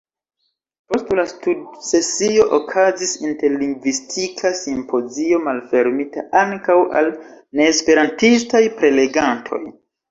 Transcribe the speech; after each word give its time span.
Post 0.93 1.11
la 1.17 1.25
studsesio 1.31 2.47
okazis 2.59 3.13
interlingvistika 3.27 4.53
simpozio, 4.63 5.43
malfermita 5.51 6.25
ankaŭ 6.43 6.81
al 7.03 7.15
neesperantistaj 7.63 8.69
prelegantoj. 8.83 9.67